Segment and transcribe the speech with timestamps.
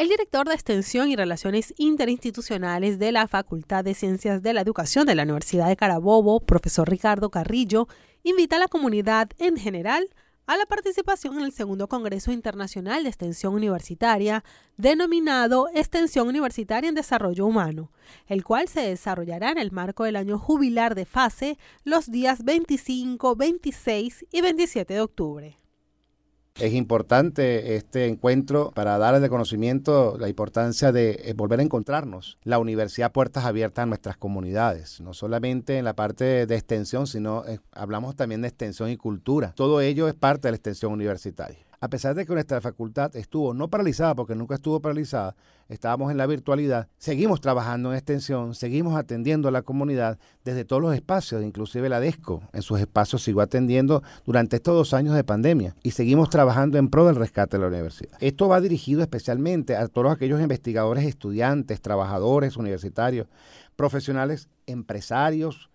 [0.00, 5.06] El director de Extensión y Relaciones Interinstitucionales de la Facultad de Ciencias de la Educación
[5.06, 7.86] de la Universidad de Carabobo, profesor Ricardo Carrillo,
[8.22, 10.08] invita a la comunidad en general
[10.46, 14.42] a la participación en el segundo Congreso Internacional de Extensión Universitaria,
[14.78, 17.92] denominado Extensión Universitaria en Desarrollo Humano,
[18.26, 23.36] el cual se desarrollará en el marco del año jubilar de fase los días 25,
[23.36, 25.60] 26 y 27 de octubre.
[26.60, 32.36] Es importante este encuentro para darles de conocimiento la importancia de eh, volver a encontrarnos.
[32.44, 37.46] La universidad puertas abiertas a nuestras comunidades, no solamente en la parte de extensión, sino
[37.46, 39.54] eh, hablamos también de extensión y cultura.
[39.56, 43.54] Todo ello es parte de la extensión universitaria a pesar de que nuestra facultad estuvo
[43.54, 45.34] no paralizada, porque nunca estuvo paralizada,
[45.68, 50.82] estábamos en la virtualidad, seguimos trabajando en extensión, seguimos atendiendo a la comunidad desde todos
[50.82, 55.24] los espacios, inclusive la DESCO en sus espacios siguió atendiendo durante estos dos años de
[55.24, 58.18] pandemia y seguimos trabajando en pro del rescate de la universidad.
[58.20, 63.26] Esto va dirigido especialmente a todos aquellos investigadores, estudiantes, trabajadores universitarios,
[63.76, 65.70] profesionales, empresarios,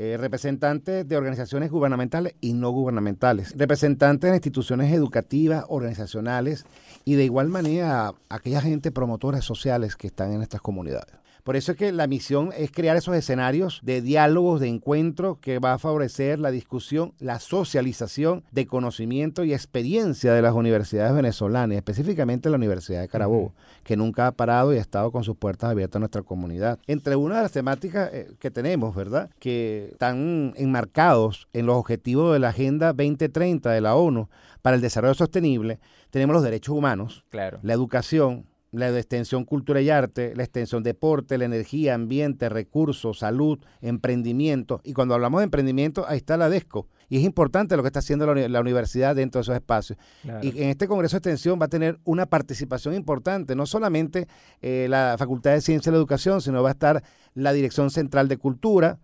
[0.00, 6.66] eh, representantes de organizaciones gubernamentales y no gubernamentales, representantes de instituciones educativas, organizacionales
[7.04, 11.16] y de igual manera aquella gente promotores sociales que están en estas comunidades.
[11.48, 15.58] Por eso es que la misión es crear esos escenarios de diálogos, de encuentros que
[15.58, 21.78] va a favorecer la discusión, la socialización de conocimiento y experiencia de las universidades venezolanas,
[21.78, 25.70] específicamente la Universidad de Carabobo, que nunca ha parado y ha estado con sus puertas
[25.70, 26.80] abiertas a nuestra comunidad.
[26.86, 29.30] Entre una de las temáticas eh, que tenemos, ¿verdad?
[29.38, 34.28] Que están enmarcados en los objetivos de la Agenda 2030 de la ONU
[34.60, 40.34] para el desarrollo sostenible, tenemos los derechos humanos, la educación, la extensión cultura y arte,
[40.36, 44.80] la extensión deporte, la energía, ambiente, recursos, salud, emprendimiento.
[44.84, 46.86] Y cuando hablamos de emprendimiento, ahí está la DESCO.
[47.08, 49.98] Y es importante lo que está haciendo la, universidad dentro de esos espacios.
[50.42, 54.28] Y en este Congreso de Extensión va a tener una participación importante, no solamente
[54.60, 57.02] eh, la Facultad de Ciencia y la Educación, sino va a estar
[57.34, 58.98] la Dirección Central de Cultura,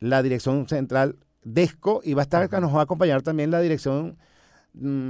[0.00, 4.16] la Dirección Central DESCO, y va a estar, nos va a acompañar también la Dirección